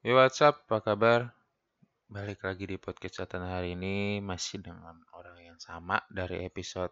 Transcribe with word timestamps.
Yo 0.00 0.16
what's 0.16 0.40
up, 0.40 0.64
apa 0.64 0.80
kabar? 0.80 1.20
Balik 2.08 2.40
lagi 2.40 2.64
di 2.64 2.80
podcast 2.80 3.20
catatan 3.20 3.44
hari 3.44 3.76
ini 3.76 4.24
masih 4.24 4.64
dengan 4.64 4.96
orang 5.12 5.36
yang 5.44 5.60
sama 5.60 6.00
dari 6.08 6.40
episode 6.48 6.88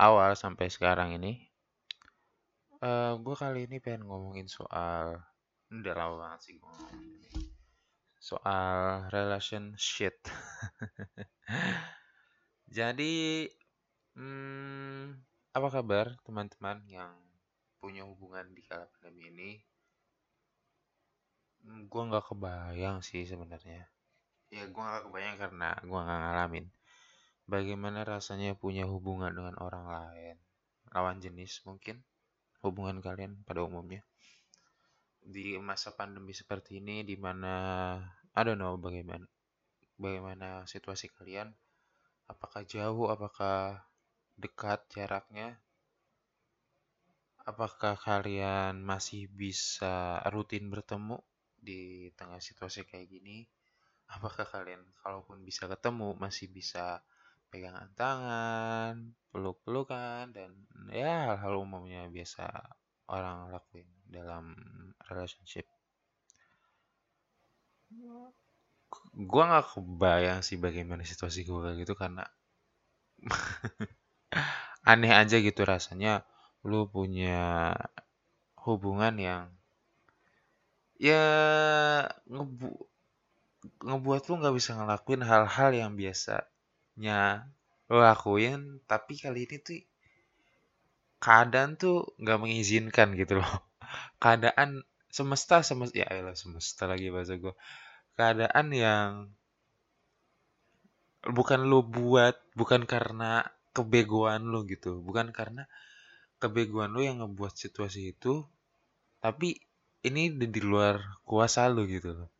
awal 0.00 0.32
sampai 0.32 0.72
sekarang 0.72 1.12
ini. 1.20 1.36
Uh, 2.80 3.20
gue 3.20 3.36
kali 3.36 3.68
ini 3.68 3.84
pengen 3.84 4.08
ngomongin 4.08 4.48
soal 4.48 5.20
udah 5.68 5.92
lama 5.92 6.16
banget 6.24 6.40
sih 6.40 6.54
gue. 6.56 6.72
Soal 8.16 9.04
relationship. 9.12 10.16
Jadi, 12.80 13.44
hmm, 14.16 15.20
apa 15.52 15.68
kabar 15.68 16.16
teman-teman 16.24 16.80
yang 16.88 17.12
punya 17.76 18.08
hubungan 18.08 18.56
di 18.56 18.64
kala 18.64 18.88
pandemi 18.88 19.28
ini? 19.28 19.75
Hmm, 21.66 21.90
gue 21.90 22.02
nggak 22.08 22.30
kebayang 22.30 23.02
sih 23.02 23.26
sebenarnya. 23.26 23.90
Ya 24.54 24.64
gue 24.70 24.82
nggak 24.86 25.10
kebayang 25.10 25.36
karena 25.42 25.74
gue 25.82 25.98
nggak 25.98 26.20
ngalamin. 26.22 26.66
Bagaimana 27.50 28.06
rasanya 28.06 28.54
punya 28.54 28.86
hubungan 28.86 29.34
dengan 29.34 29.58
orang 29.58 29.90
lain, 29.90 30.36
lawan 30.94 31.18
jenis 31.18 31.66
mungkin, 31.66 32.06
hubungan 32.62 33.02
kalian 33.02 33.42
pada 33.42 33.66
umumnya. 33.66 34.06
Di 35.26 35.58
masa 35.58 35.90
pandemi 35.90 36.30
seperti 36.30 36.78
ini, 36.78 37.02
di 37.02 37.18
mana, 37.18 37.54
I 38.30 38.40
don't 38.46 38.62
know 38.62 38.78
bagaimana, 38.78 39.26
bagaimana 39.98 40.70
situasi 40.70 41.10
kalian, 41.18 41.50
apakah 42.30 42.62
jauh, 42.62 43.10
apakah 43.10 43.82
dekat 44.38 44.86
jaraknya, 44.94 45.58
apakah 47.42 47.98
kalian 47.98 48.86
masih 48.86 49.26
bisa 49.26 50.22
rutin 50.30 50.70
bertemu 50.70 51.18
di 51.66 52.14
tengah 52.14 52.38
situasi 52.38 52.86
kayak 52.86 53.10
gini? 53.10 53.42
Apakah 54.06 54.46
kalian 54.46 54.86
kalaupun 55.02 55.42
bisa 55.42 55.66
ketemu 55.66 56.14
masih 56.14 56.46
bisa 56.46 57.02
pegangan 57.50 57.90
tangan, 57.98 58.94
peluk-pelukan 59.34 60.30
dan 60.30 60.54
ya 60.94 61.34
hal-hal 61.34 61.66
umumnya 61.66 62.06
biasa 62.06 62.46
orang 63.10 63.50
lakuin 63.50 63.86
dalam 64.06 64.54
relationship. 65.10 65.66
Gua 69.14 69.42
nggak 69.50 69.66
kebayang 69.74 70.40
sih 70.46 70.58
bagaimana 70.58 71.02
situasi 71.02 71.46
gue 71.46 71.58
kayak 71.64 71.76
gitu 71.86 71.94
karena 71.98 72.26
aneh 74.90 75.12
aja 75.14 75.36
gitu 75.42 75.62
rasanya 75.66 76.22
lu 76.66 76.90
punya 76.90 77.74
hubungan 78.66 79.14
yang 79.18 79.42
ya 80.96 81.24
ngebu 82.26 82.70
ngebuat 83.82 84.22
lu 84.30 84.34
nggak 84.40 84.56
bisa 84.56 84.70
ngelakuin 84.78 85.22
hal-hal 85.22 85.70
yang 85.74 85.92
biasanya 85.94 87.50
lo 87.86 88.02
lakuin 88.02 88.82
tapi 88.90 89.14
kali 89.20 89.46
ini 89.46 89.56
tuh 89.62 89.80
keadaan 91.22 91.74
tuh 91.80 92.14
nggak 92.20 92.38
mengizinkan 92.40 93.16
gitu 93.16 93.40
loh. 93.40 93.52
Keadaan 94.22 94.84
semesta 95.08 95.64
semesta 95.64 95.96
ya 95.96 96.08
elah 96.12 96.36
semesta 96.36 96.84
lagi 96.84 97.08
bahasa 97.08 97.40
gue 97.40 97.54
keadaan 98.20 98.66
yang 98.72 99.10
bukan 101.24 101.66
lu 101.66 101.80
buat 101.80 102.36
bukan 102.52 102.84
karena 102.84 103.48
kebegoan 103.72 104.48
lu 104.48 104.68
gitu. 104.68 105.00
Bukan 105.00 105.32
karena 105.32 105.68
kebegoan 106.38 106.92
lu 106.92 107.02
yang 107.04 107.24
ngebuat 107.24 107.56
situasi 107.56 108.12
itu 108.16 108.44
tapi 109.24 109.58
ini 110.06 110.22
di 110.54 110.60
luar 110.62 110.96
kuasa 111.26 111.66
lu 111.74 111.82
gitu 111.90 112.14
loh. 112.14 112.30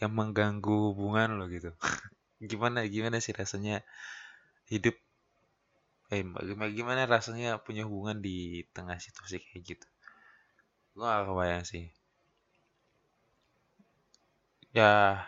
Yang 0.00 0.12
mengganggu 0.18 0.76
hubungan 0.92 1.38
lo 1.38 1.44
gitu. 1.52 1.70
Gimana 2.50 2.88
gimana 2.88 3.16
sih 3.22 3.36
rasanya 3.36 3.84
hidup? 4.72 4.96
Eh 6.12 6.24
gimana 6.24 6.70
gimana 6.78 7.02
rasanya 7.08 7.50
punya 7.62 7.82
hubungan 7.88 8.18
di 8.26 8.66
tengah 8.76 8.98
situasi 8.98 9.36
kayak 9.44 9.62
gitu? 9.76 9.86
Gue 10.96 11.06
gak 11.06 11.24
kebayang 11.28 11.64
sih. 11.64 11.84
Ya. 14.72 15.22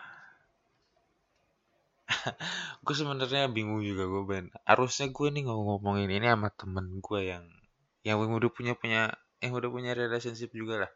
Gue 2.85 2.95
sebenarnya 2.97 3.49
bingung 3.49 3.81
juga 3.81 4.03
gue 4.05 4.23
ben. 4.29 4.45
Harusnya 4.69 5.09
gue 5.09 5.27
nih 5.33 5.43
ngomongin 5.47 6.09
ini 6.09 6.27
sama 6.29 6.49
temen 6.53 6.85
gue 7.01 7.21
yang 7.31 7.45
yang 8.05 8.21
udah 8.21 8.51
punya 8.53 8.73
punya 8.77 9.09
yang 9.41 9.53
udah 9.57 9.69
punya 9.73 9.91
relationship 9.97 10.53
juga 10.53 10.85
lah 10.85 10.91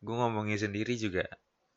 gue 0.00 0.14
ngomongin 0.16 0.56
sendiri 0.56 0.96
juga 0.96 1.28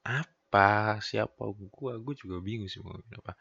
apa? 0.04 1.00
Siapa 1.04 1.44
gue 1.52 1.92
gue 2.00 2.14
juga 2.16 2.36
bingung 2.40 2.72
sih 2.72 2.80
mau 2.80 2.96
ngomongin 2.96 3.20
apa. 3.20 3.34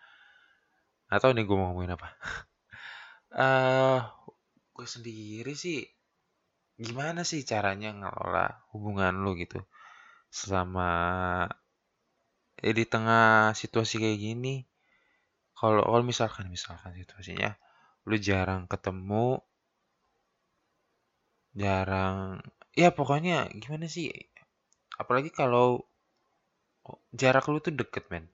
Atau 1.12 1.30
nih 1.34 1.44
gue 1.46 1.56
mau 1.56 1.70
ngomongin 1.70 1.94
apa. 1.94 2.08
Uh, 3.32 3.38
eh, 3.42 4.00
gue 4.74 4.86
sendiri 4.86 5.54
sih 5.54 5.86
gimana 6.82 7.22
sih 7.22 7.46
caranya 7.46 7.94
ngelola 7.94 8.66
hubungan 8.74 9.22
lo 9.22 9.38
gitu? 9.38 9.62
Selama 10.32 10.90
eh, 12.58 12.74
di 12.74 12.84
tengah 12.86 13.54
situasi 13.54 14.02
kayak 14.02 14.18
gini 14.18 14.54
kalau 15.62 15.86
kalau 15.86 16.02
misalkan 16.02 16.50
misalkan 16.50 16.90
situasinya 16.98 17.54
lu 18.10 18.18
jarang 18.18 18.66
ketemu 18.66 19.38
jarang 21.54 22.40
ya 22.72 22.90
pokoknya 22.90 23.52
gimana 23.60 23.86
sih 23.86 24.10
apalagi 25.02 25.30
kalau 25.34 25.82
jarak 27.14 27.46
lu 27.50 27.58
tuh 27.58 27.74
deket 27.74 28.04
men. 28.12 28.26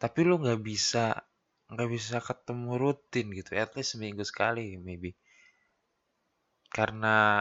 Tapi 0.00 0.20
lu 0.28 0.40
nggak 0.42 0.60
bisa 0.60 1.24
nggak 1.72 1.90
bisa 1.90 2.16
ketemu 2.20 2.70
rutin 2.76 3.26
gitu 3.32 3.56
at 3.56 3.72
least 3.74 3.96
seminggu 3.96 4.24
sekali 4.24 4.76
maybe. 4.76 5.16
Karena 6.68 7.40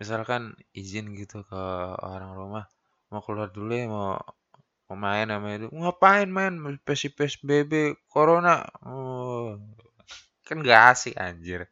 misalkan 0.00 0.56
izin 0.72 1.12
gitu 1.12 1.44
ke 1.44 1.62
orang 2.00 2.32
rumah 2.32 2.64
mau 3.12 3.20
keluar 3.20 3.50
dulu 3.52 3.72
ya 3.74 3.84
mau 3.90 4.16
mau 4.88 4.96
main 4.96 5.28
sama 5.28 5.48
itu 5.54 5.66
ngapain 5.70 6.28
main 6.30 6.54
pes 6.82 7.06
psbb 7.12 7.94
corona. 8.10 8.64
Oh, 8.86 9.60
kan 10.46 10.64
gak 10.66 10.96
asik 10.96 11.14
anjir. 11.20 11.68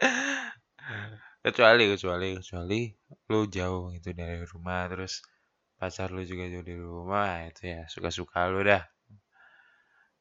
Kecuali 1.44 1.84
kecuali 1.92 2.28
kecuali 2.40 2.80
lu 3.30 3.48
jauh 3.48 3.88
gitu 3.96 4.12
dari 4.12 4.44
rumah 4.44 4.84
terus 4.92 5.24
pacar 5.80 6.08
lu 6.12 6.22
juga 6.28 6.44
jauh 6.52 6.64
dari 6.64 6.80
rumah 6.80 7.48
itu 7.48 7.62
ya 7.72 7.80
suka-suka 7.88 8.38
lu 8.52 8.60
dah. 8.64 8.84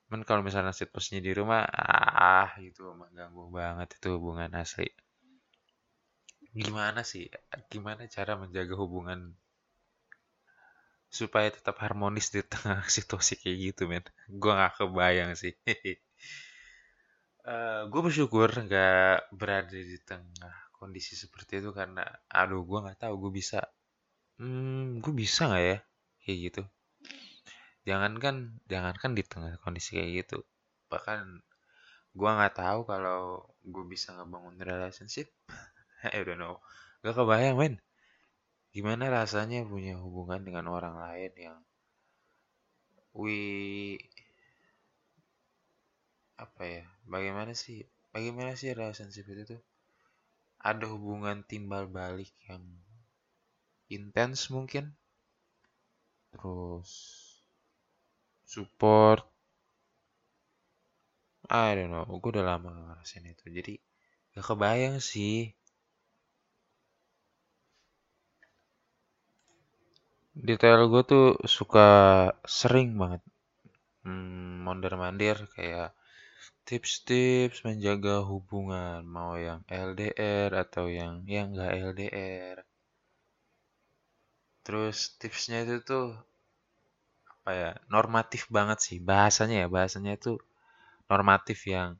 Men 0.09 0.21
kalau 0.27 0.45
misalnya 0.45 0.71
situasinya 0.71 1.21
di 1.25 1.31
rumah 1.33 1.65
ah 1.73 2.51
itu 2.61 2.83
mengganggu 2.93 3.43
banget 3.49 3.89
itu 3.97 4.07
hubungan 4.15 4.51
asli. 4.55 4.87
Gimana 6.53 7.01
sih 7.01 7.25
gimana 7.71 8.05
cara 8.05 8.37
menjaga 8.37 8.75
hubungan 8.77 9.33
supaya 11.13 11.53
tetap 11.53 11.77
harmonis 11.77 12.33
di 12.33 12.41
tengah 12.41 12.81
situasi 12.95 13.37
kayak 13.41 13.57
gitu 13.73 13.83
men? 13.85 14.05
Gue 14.29 14.53
gak 14.53 14.81
kebayang 14.81 15.33
sih. 15.37 15.53
Uh, 15.67 15.75
eh, 17.51 17.81
gue 17.91 18.01
bersyukur 18.01 18.49
nggak 18.49 19.33
berada 19.33 19.77
di 19.77 19.97
tengah 20.01 20.62
kondisi 20.83 21.13
seperti 21.23 21.63
itu 21.63 21.71
karena 21.79 22.03
aduh 22.27 22.61
gue 22.69 22.79
nggak 22.83 22.99
tahu 23.07 23.13
gue 23.23 23.31
bisa. 23.39 23.59
Hmm 24.39 24.99
gue 25.03 25.13
bisa 25.15 25.41
nggak 25.49 25.63
ya? 25.71 25.77
Kayak 26.23 26.37
gitu. 26.45 26.61
Jangankan 27.87 28.35
jangankan 28.71 29.11
di 29.17 29.23
tengah 29.23 29.53
kondisi 29.63 29.89
kayak 29.95 30.11
gitu 30.27 30.39
bahkan 30.93 31.41
gue 32.13 32.29
nggak 32.29 32.53
tahu 32.53 32.79
kalau 32.85 33.41
gue 33.65 33.85
bisa 33.89 34.13
ngebangun 34.13 34.61
relationship. 34.61 35.33
I 36.13 36.21
don't 36.21 36.37
know. 36.37 36.61
Gak 37.01 37.17
kebayang 37.17 37.57
men. 37.57 37.75
Gimana 38.75 39.09
rasanya 39.09 39.65
punya 39.65 39.97
hubungan 39.97 40.45
dengan 40.45 40.69
orang 40.69 40.95
lain 41.01 41.33
yang 41.37 41.57
we 43.13 43.37
apa 46.33 46.63
ya 46.65 46.85
bagaimana 47.05 47.53
sih 47.53 47.85
bagaimana 48.09 48.57
sih 48.57 48.73
relationship 48.73 49.25
itu 49.29 49.43
tuh 49.53 49.61
ada 50.63 50.87
hubungan 50.87 51.43
timbal 51.43 51.91
balik 51.91 52.31
yang 52.47 52.63
intens 53.91 54.47
mungkin. 54.47 54.95
Terus 56.31 56.89
support. 58.47 59.27
I 61.51 61.75
don't 61.75 61.91
know 61.91 62.07
gue 62.07 62.31
udah 62.31 62.47
lama 62.55 62.71
ngerasain 62.71 63.27
itu. 63.27 63.45
Jadi 63.51 63.73
gak 64.33 64.45
kebayang 64.47 65.03
sih. 65.03 65.51
Detail 70.33 70.89
gue 70.89 71.03
tuh 71.05 71.25
suka 71.45 71.87
sering 72.47 72.95
banget. 72.95 73.21
Hmm, 74.07 74.63
mondar 74.65 74.95
mandir 74.95 75.37
kayak 75.53 75.91
tips-tips 76.67 77.63
menjaga 77.67 78.23
hubungan 78.29 79.03
mau 79.05 79.33
yang 79.39 79.61
LDR 79.67 80.49
atau 80.63 80.85
yang 80.87 81.23
yang 81.27 81.53
nggak 81.53 81.71
LDR 81.91 82.57
terus 84.63 85.11
tipsnya 85.19 85.67
itu 85.67 85.83
tuh 85.83 86.07
apa 87.43 87.51
ya 87.51 87.71
normatif 87.91 88.47
banget 88.47 88.79
sih. 88.79 88.97
Bahasanya 89.03 89.55
ya 89.63 89.67
bahasanya 89.67 90.15
itu 90.15 90.39
normatif 91.11 91.67
yang 91.67 91.99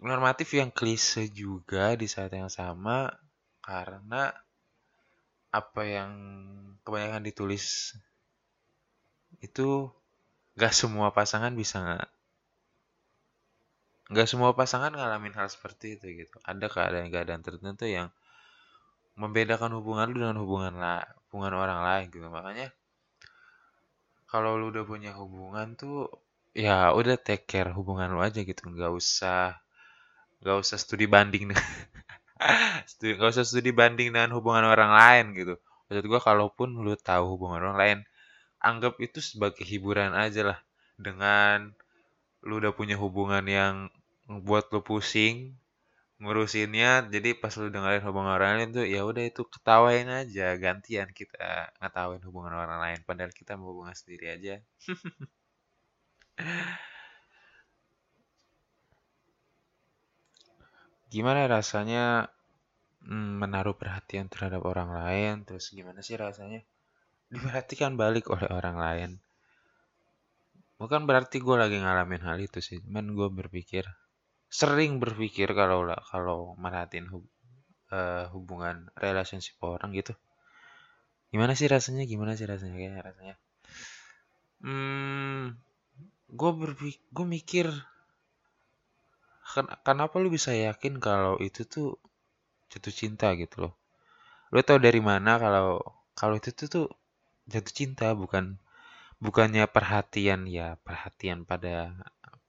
normatif 0.00 0.56
yang 0.56 0.72
klise 0.72 1.28
juga 1.28 1.92
di 1.92 2.08
saat 2.08 2.32
yang 2.32 2.48
sama 2.48 3.12
karena 3.60 4.32
apa 5.52 5.82
yang 5.84 6.10
kebanyakan 6.80 7.26
ditulis 7.28 7.92
itu 9.44 9.92
gak 10.56 10.72
semua 10.72 11.12
pasangan 11.12 11.52
bisa 11.52 12.08
nggak 14.10 14.26
semua 14.26 14.50
pasangan 14.58 14.90
ngalamin 14.90 15.30
hal 15.38 15.46
seperti 15.46 15.94
itu 15.94 16.26
gitu. 16.26 16.36
Ada 16.42 16.66
keadaan-keadaan 16.66 17.42
tertentu 17.46 17.86
yang 17.86 18.10
membedakan 19.14 19.78
hubungan 19.78 20.10
lu 20.10 20.26
dengan 20.26 20.38
hubungan 20.42 20.74
lah 20.82 21.06
hubungan 21.30 21.54
orang 21.54 21.80
lain 21.86 22.06
gitu. 22.10 22.26
Makanya 22.26 22.74
kalau 24.26 24.58
lu 24.58 24.74
udah 24.74 24.82
punya 24.82 25.14
hubungan 25.14 25.78
tuh 25.78 26.10
ya 26.50 26.90
udah 26.90 27.14
take 27.22 27.46
care 27.46 27.70
hubungan 27.70 28.10
lu 28.10 28.18
aja 28.18 28.42
gitu. 28.42 28.66
Nggak 28.66 28.90
usah 28.90 29.62
nggak 30.42 30.56
usah 30.58 30.76
studi 30.80 31.06
banding 31.06 31.52
nggak 32.98 33.30
usah 33.30 33.46
studi 33.46 33.70
banding 33.70 34.10
dengan 34.10 34.34
hubungan 34.34 34.66
orang 34.66 34.90
lain 34.90 35.26
gitu. 35.38 35.54
Maksud 35.86 36.04
gua 36.10 36.18
kalaupun 36.18 36.74
lu 36.82 36.98
tahu 36.98 37.38
hubungan 37.38 37.62
orang 37.62 37.78
lain 37.78 37.98
anggap 38.58 38.98
itu 38.98 39.22
sebagai 39.22 39.62
hiburan 39.62 40.18
aja 40.18 40.54
lah. 40.54 40.58
Dengan 40.98 41.70
lu 42.42 42.58
udah 42.58 42.72
punya 42.72 42.96
hubungan 42.96 43.44
yang 43.46 43.74
buat 44.30 44.70
lu 44.70 44.80
pusing 44.86 45.58
ngurusinnya 46.20 47.08
jadi 47.08 47.32
pas 47.40 47.50
lu 47.56 47.72
dengerin 47.72 48.04
hubungan 48.04 48.36
orang 48.36 48.50
lain 48.60 48.70
tuh 48.76 48.84
ya 48.84 49.00
udah 49.08 49.24
itu 49.24 49.42
ketawain 49.48 50.06
aja 50.06 50.52
gantian 50.60 51.08
kita 51.16 51.72
ngetawain 51.80 52.22
hubungan 52.28 52.54
orang 52.54 52.78
lain 52.84 53.00
padahal 53.08 53.32
kita 53.32 53.56
mau 53.56 53.72
hubungan 53.72 53.96
sendiri 53.96 54.26
aja. 54.36 54.54
Gimana 61.10 61.50
rasanya 61.50 62.30
mm, 63.02 63.42
menaruh 63.42 63.74
perhatian 63.74 64.30
terhadap 64.30 64.62
orang 64.62 64.94
lain? 64.94 65.42
Terus 65.42 65.74
gimana 65.74 66.04
sih 66.06 66.14
rasanya 66.14 66.62
diperhatikan 67.32 67.98
balik 67.98 68.30
oleh 68.30 68.46
orang 68.46 68.76
lain? 68.78 69.10
Bukan 70.78 71.08
berarti 71.08 71.42
gue 71.42 71.56
lagi 71.58 71.82
ngalamin 71.82 72.22
hal 72.28 72.38
itu 72.38 72.60
sih 72.60 72.78
cuman 72.84 73.12
gue 73.16 73.28
berpikir 73.28 73.84
sering 74.50 74.98
berpikir 74.98 75.48
kalau 75.54 75.86
lah 75.86 76.02
kalau 76.10 76.58
merhatiin 76.58 77.06
hub, 77.08 77.24
uh, 77.94 78.26
hubungan 78.34 78.90
relationship 78.98 79.56
orang 79.62 79.94
gitu. 79.94 80.12
Gimana 81.30 81.54
sih 81.54 81.70
rasanya? 81.70 82.04
Gimana 82.04 82.34
sih 82.34 82.46
rasanya? 82.50 82.74
Kayak 82.74 83.06
rasanya 83.14 83.34
hmm 84.60 85.56
gue 86.30 86.50
berpikir 86.62 87.02
gue 87.10 87.26
mikir 87.26 87.66
ken 89.50 89.66
kenapa 89.82 90.14
lu 90.22 90.28
bisa 90.30 90.52
yakin 90.54 91.02
kalau 91.02 91.34
itu 91.42 91.66
tuh 91.66 91.98
jatuh 92.70 92.94
cinta? 92.94 93.34
gitu 93.34 93.56
loh. 93.66 93.74
Lu 94.54 94.60
tau 94.62 94.78
dari 94.78 95.00
mana 95.02 95.32
kalau 95.42 95.82
kalau 96.14 96.34
itu 96.38 96.50
tuh 96.54 96.68
tuh 96.74 96.86
jatuh 97.50 97.74
cinta 97.74 98.08
bukan 98.14 98.44
bukannya 99.24 99.64
perhatian 99.66 100.46
ya 100.46 100.78
perhatian 100.86 101.42
pada 101.50 101.74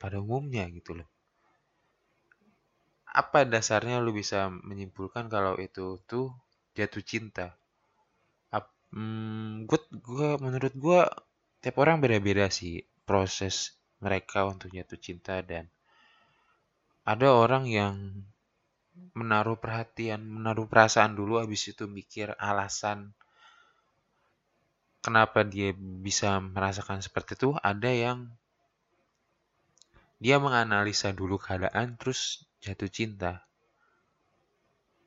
pada 0.01 0.17
umumnya 0.21 0.63
gitu 0.77 0.91
loh 0.99 1.10
apa 3.11 3.39
dasarnya 3.53 3.99
lu 4.05 4.11
bisa 4.15 4.47
menyimpulkan 4.69 5.25
kalau 5.27 5.53
itu 5.59 5.99
tuh 6.09 6.31
jatuh 6.77 7.03
cinta? 7.03 7.47
Ap, 8.57 8.65
hmm, 8.95 9.67
gue, 9.69 9.79
gua, 10.07 10.29
menurut 10.39 10.73
gue 10.75 11.01
tiap 11.61 11.75
orang 11.83 11.97
beda-beda 12.03 12.47
sih 12.47 12.83
proses 13.03 13.55
mereka 14.03 14.47
untuk 14.47 14.71
jatuh 14.71 14.99
cinta 15.05 15.35
dan 15.43 15.67
ada 17.05 17.27
orang 17.43 17.65
yang 17.67 17.95
menaruh 19.19 19.57
perhatian, 19.63 20.21
menaruh 20.23 20.67
perasaan 20.71 21.13
dulu 21.19 21.33
habis 21.43 21.63
itu 21.71 21.83
mikir 21.87 22.27
alasan 22.39 23.11
kenapa 25.05 25.41
dia 25.43 25.73
bisa 25.75 26.37
merasakan 26.39 27.01
seperti 27.01 27.31
itu. 27.37 27.49
Ada 27.57 27.91
yang 27.91 28.19
dia 30.21 30.37
menganalisa 30.37 31.09
dulu 31.11 31.41
keadaan 31.41 31.97
terus 31.97 32.45
jatuh 32.61 32.89
cinta. 32.93 33.43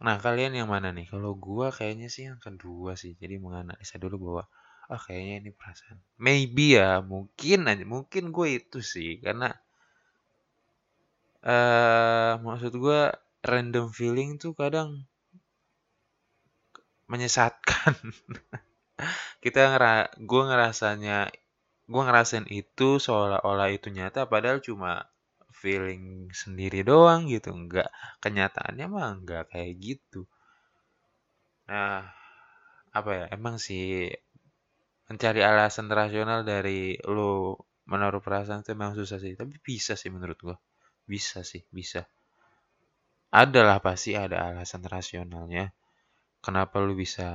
Nah, 0.05 0.21
kalian 0.21 0.53
yang 0.59 0.69
mana 0.69 0.91
nih? 0.91 1.07
Kalau 1.09 1.33
gua 1.39 1.73
kayaknya 1.73 2.13
sih 2.13 2.29
yang 2.29 2.43
kedua 2.43 2.99
sih. 2.99 3.17
Jadi 3.17 3.41
menganalisa 3.41 3.97
dulu 3.97 4.17
bahwa 4.21 4.45
oh 4.93 5.01
kayaknya 5.01 5.35
ini 5.41 5.51
perasaan. 5.55 5.99
Maybe 6.21 6.77
ya, 6.77 7.01
mungkin 7.01 7.71
aja 7.71 7.85
mungkin 7.89 8.35
gue 8.35 8.49
itu 8.61 8.79
sih 8.85 9.23
karena 9.25 9.55
eh 11.45 11.53
uh, 11.53 12.33
maksud 12.41 12.73
gue 12.77 13.01
random 13.45 13.93
feeling 13.93 14.41
tuh 14.41 14.53
kadang 14.57 15.05
menyesatkan. 17.09 17.95
Kita 19.45 19.61
ngera 19.73 20.09
gue 20.17 20.43
ngerasanya 20.49 21.29
gue 21.85 22.03
ngerasain 22.07 22.49
itu 22.49 22.97
seolah-olah 22.97 23.69
itu 23.77 23.93
nyata 23.93 24.25
padahal 24.25 24.65
cuma 24.65 25.05
feeling 25.65 26.05
sendiri 26.43 26.81
doang 26.91 27.21
gitu 27.35 27.49
nggak 27.63 27.89
kenyataannya 28.23 28.87
mah 28.95 29.09
nggak 29.23 29.45
kayak 29.53 29.73
gitu. 29.87 30.21
Nah 31.69 32.05
apa 32.99 33.11
ya 33.19 33.25
emang 33.37 33.57
sih 33.67 33.85
mencari 35.09 35.41
alasan 35.51 35.89
rasional 36.01 36.41
dari 36.53 36.81
lo 37.17 37.31
menaruh 37.93 38.23
perasaan 38.27 38.61
itu 38.65 38.73
memang 38.77 38.97
susah 39.01 39.19
sih 39.25 39.33
tapi 39.41 39.55
bisa 39.69 39.93
sih 40.01 40.11
menurut 40.15 40.39
gua. 40.47 40.57
Bisa 41.13 41.41
sih 41.51 41.63
bisa. 41.79 42.03
Adalah 43.45 43.79
pasti 43.87 44.11
ada 44.25 44.37
alasan 44.49 44.83
rasionalnya. 44.95 45.65
Kenapa 46.45 46.77
lu 46.87 46.95
bisa 47.05 47.29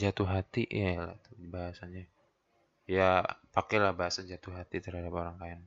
jatuh 0.00 0.28
hati? 0.34 0.64
Ya 0.70 1.18
bahasanya. 1.54 2.04
Ya 2.96 3.10
pakailah 3.56 3.92
bahasa 4.00 4.20
jatuh 4.30 4.54
hati 4.58 4.78
terhadap 4.84 5.12
orang 5.22 5.38
lain 5.42 5.60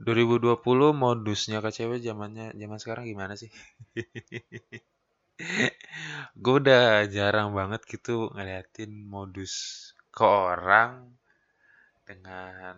2020 0.00 0.96
modusnya 0.96 1.60
ke 1.60 1.70
cewek 1.76 2.00
zamannya 2.00 2.56
zaman 2.56 2.78
sekarang 2.80 3.04
gimana 3.04 3.36
sih? 3.36 3.52
gue 6.42 6.54
udah 6.60 7.08
jarang 7.08 7.56
banget 7.56 7.80
gitu 7.88 8.28
ngeliatin 8.32 9.08
modus 9.08 9.52
ke 10.12 10.24
orang 10.24 11.16
dengan 12.04 12.76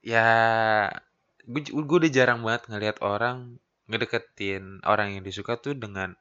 ya 0.00 0.28
gue, 1.44 1.96
udah 2.00 2.12
jarang 2.12 2.40
banget 2.40 2.62
ngeliat 2.68 2.96
orang 3.04 3.60
ngedeketin 3.90 4.80
orang 4.86 5.18
yang 5.18 5.22
disuka 5.26 5.58
tuh 5.58 5.76
dengan 5.76 6.14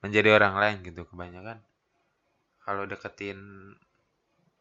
menjadi 0.00 0.36
orang 0.36 0.54
lain 0.60 0.76
gitu 0.86 1.04
kebanyakan 1.08 1.60
kalau 2.62 2.88
deketin 2.88 3.38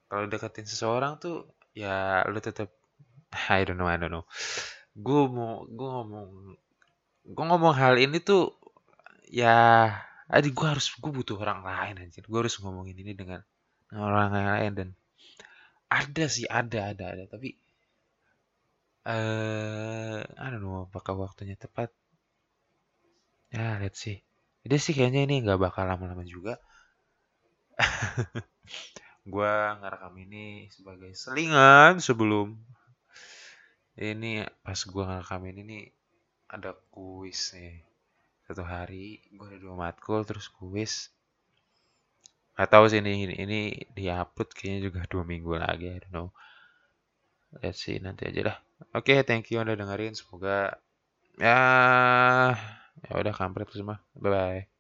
kalau 0.10 0.26
deketin 0.28 0.68
seseorang 0.68 1.22
tuh 1.22 1.48
ya 1.78 2.26
lu 2.28 2.40
tetap 2.42 2.74
I 3.50 3.66
don't 3.66 3.78
know, 3.82 3.90
I 3.90 3.98
don't 3.98 4.14
know. 4.14 4.26
Gue 4.94 5.26
mau, 5.26 5.66
gue 5.66 5.90
ngomong, 5.90 6.30
gue 7.26 7.46
ngomong 7.50 7.74
hal 7.74 7.98
ini 7.98 8.22
tuh 8.22 8.54
ya, 9.28 9.90
adik 10.30 10.54
gue 10.54 10.68
harus, 10.70 10.94
gue 10.94 11.12
butuh 11.12 11.38
orang 11.42 11.66
lain 11.66 12.06
aja. 12.06 12.22
Gue 12.22 12.40
harus 12.46 12.56
ngomongin 12.62 12.98
ini 13.02 13.14
dengan, 13.18 13.42
orang 13.94 14.34
lain 14.34 14.72
dan 14.74 14.90
ada 15.90 16.26
sih, 16.30 16.46
ada, 16.50 16.94
ada, 16.94 17.06
ada. 17.18 17.24
Tapi, 17.30 17.50
eh, 19.10 19.14
uh, 19.14 20.22
I 20.22 20.48
don't 20.54 20.62
know, 20.62 20.86
apakah 20.90 21.18
waktunya 21.18 21.58
tepat? 21.58 21.90
Ya, 23.54 23.78
let's 23.78 24.02
see. 24.02 24.26
Jadi 24.66 24.76
sih 24.82 24.94
kayaknya 24.98 25.30
ini 25.30 25.46
nggak 25.46 25.62
bakal 25.62 25.86
lama-lama 25.86 26.26
juga. 26.26 26.58
gue 29.34 29.54
ngerekam 29.80 30.16
ini 30.20 30.68
sebagai 30.74 31.16
selingan 31.16 32.04
sebelum 32.04 32.60
ini 33.98 34.42
pas 34.66 34.78
gue 34.78 35.04
ngerekamin 35.04 35.58
ini 35.66 35.78
ada 36.50 36.74
kuis 36.94 37.54
nih. 37.54 37.82
Satu 38.46 38.66
hari 38.66 39.22
gue 39.34 39.46
ada 39.46 39.60
dua 39.62 39.76
matkul 39.78 40.26
terus 40.26 40.50
kuis. 40.50 41.14
Gak 42.54 42.70
tahu 42.70 42.86
sih 42.86 43.02
ini 43.02 43.26
ini, 43.26 43.36
ini 43.38 43.60
diupload 43.98 44.50
kayaknya 44.54 44.80
juga 44.90 45.00
dua 45.14 45.24
minggu 45.26 45.54
lagi 45.58 45.90
I 45.90 46.00
don't 46.02 46.14
know. 46.14 46.28
Let's 47.62 47.86
see 47.86 48.02
nanti 48.02 48.26
aja 48.30 48.54
dah. 48.54 48.58
Oke 48.98 49.14
okay, 49.14 49.18
thank 49.22 49.54
you 49.54 49.62
udah 49.62 49.78
dengerin 49.78 50.18
semoga 50.18 50.78
ya 51.38 51.60
ya 53.06 53.12
udah 53.14 53.34
kampret 53.34 53.70
semua. 53.74 54.02
Bye 54.18 54.32
bye 54.34 54.73